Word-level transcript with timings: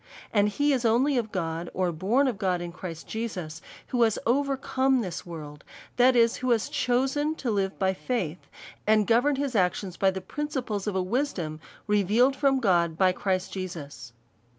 And 0.33 0.49
he 0.49 0.73
is 0.73 0.83
only 0.83 1.15
of 1.19 1.31
God, 1.31 1.69
or 1.75 1.91
born 1.91 2.27
of 2.27 2.39
God 2.39 2.59
in 2.59 2.71
Christ 2.71 3.07
Jesus, 3.07 3.61
who 3.89 4.01
has 4.01 4.17
overcome 4.25 5.01
this 5.01 5.27
world; 5.27 5.63
that 5.97 6.15
is, 6.15 6.37
who 6.37 6.49
has 6.49 6.69
chosen 6.69 7.35
to 7.35 7.51
live 7.51 7.77
by 7.77 7.93
faith, 7.93 8.47
and 8.87 9.05
govern 9.05 9.35
his 9.35 9.55
actions 9.55 9.97
by 9.97 10.09
the 10.09 10.19
principles 10.19 10.87
of 10.87 10.95
a 10.95 11.03
wisdom 11.03 11.59
revealed 11.85 12.35
from 12.35 12.59
God 12.59 12.97
by 12.97 13.11
Christ 13.11 13.53
Jesus. 13.53 14.11